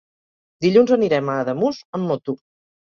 [0.65, 2.39] Dilluns anirem a Ademús amb moto.